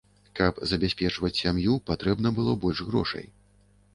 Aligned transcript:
Каб 0.37 0.53
забяспечваць 0.71 1.31
сям'ю, 1.41 1.75
патрэбна 1.91 2.33
было 2.39 2.57
больш 2.63 2.79
грошай. 2.89 3.25